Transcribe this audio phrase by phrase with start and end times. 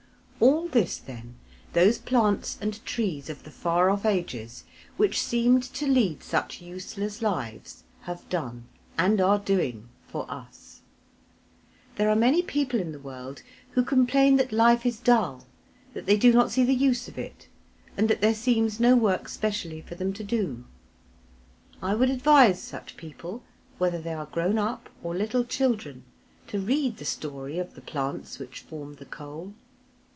[0.43, 1.35] All this then,
[1.73, 4.63] those plants and trees of the far off ages,
[4.97, 8.63] which seemed to lead such useless lives, have done
[8.97, 10.81] and are doing for us.
[11.97, 15.45] There are many people in the world who complain that life is dull,
[15.93, 17.47] that they do not see the use of it,
[17.95, 20.63] and that there seems no work specially for them to do.
[21.83, 23.43] I would advise such people,
[23.77, 26.03] whether they are grown up or little children,
[26.47, 29.53] to read the story of the plants which form the coal.